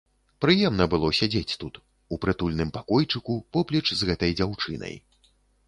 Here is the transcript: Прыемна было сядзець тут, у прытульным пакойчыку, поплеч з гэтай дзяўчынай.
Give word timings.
Прыемна 0.43 0.87
было 0.93 1.09
сядзець 1.19 1.57
тут, 1.65 1.77
у 2.17 2.19
прытульным 2.25 2.73
пакойчыку, 2.79 3.37
поплеч 3.57 3.85
з 3.95 4.01
гэтай 4.11 4.31
дзяўчынай. 4.43 5.01